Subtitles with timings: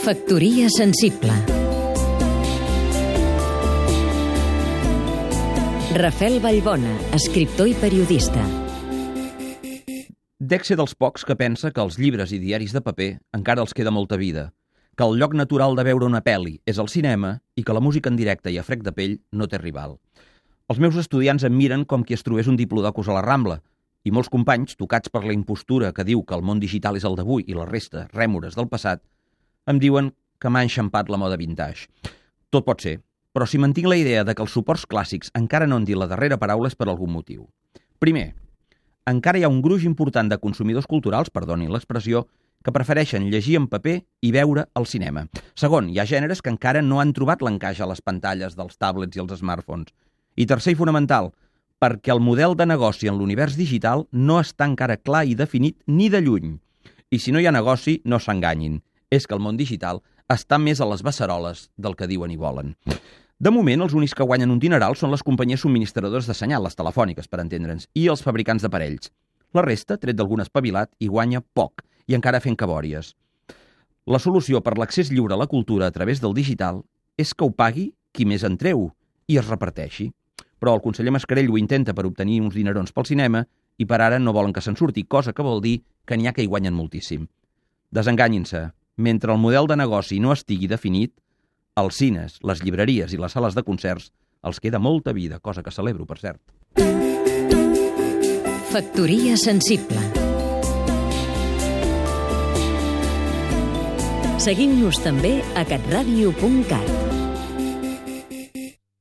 [0.00, 1.32] Factoria sensible
[5.94, 8.40] Rafel Vallbona, escriptor i periodista.
[10.40, 13.74] Dec ser dels pocs que pensa que els llibres i diaris de paper encara els
[13.76, 14.54] queda molta vida,
[14.96, 18.08] que el lloc natural de veure una pel·li és el cinema i que la música
[18.08, 19.98] en directe i a frec de pell no té rival.
[20.72, 23.60] Els meus estudiants em miren com qui es trobés un diplodocus a la Rambla,
[24.04, 27.18] i molts companys, tocats per la impostura que diu que el món digital és el
[27.18, 29.02] d'avui i la resta, rèmores del passat,
[29.68, 31.88] em diuen que m'ha enxampat la moda vintage.
[32.50, 32.98] Tot pot ser,
[33.32, 36.08] però si mantinc la idea de que els suports clàssics encara no han dit la
[36.10, 37.46] darrera paraula és per algun motiu.
[38.00, 38.32] Primer,
[39.06, 42.26] encara hi ha un gruix important de consumidors culturals, perdonin l'expressió,
[42.64, 45.26] que prefereixen llegir en paper i veure al cinema.
[45.56, 49.16] Segon, hi ha gèneres que encara no han trobat l'encaix a les pantalles dels tablets
[49.16, 49.94] i els smartphones.
[50.36, 51.32] I tercer i fonamental,
[51.80, 56.10] perquè el model de negoci en l'univers digital no està encara clar i definit ni
[56.12, 56.58] de lluny.
[57.10, 58.82] I si no hi ha negoci, no s'enganyin.
[59.10, 62.76] És que el món digital està més a les beceroles del que diuen i volen.
[63.40, 66.76] De moment, els únics que guanyen un dineral són les companyies subministradores de senyal, les
[66.76, 69.08] telefòniques, per entendre'ns, i els fabricants d'aparells.
[69.56, 73.14] La resta, tret d'algun espavilat, hi guanya poc, i encara fent cabòries.
[74.06, 76.84] La solució per l'accés lliure a la cultura a través del digital
[77.16, 78.90] és que ho pagui qui més en treu
[79.26, 80.10] i es reparteixi.
[80.60, 83.46] Però el conseller Mascarell ho intenta per obtenir uns dinerons pel cinema
[83.80, 86.34] i per ara no volen que se'n surti, cosa que vol dir que n'hi ha
[86.36, 87.26] que hi guanyen moltíssim.
[87.90, 91.16] Desenganyin-se, mentre el model de negoci no estigui definit,
[91.80, 94.12] els cines, les llibreries i les sales de concerts
[94.44, 96.40] els queda molta vida, cosa que celebro, per cert.
[98.70, 100.20] Factoria sensible
[104.40, 107.09] Seguim-nos també a catradio.cat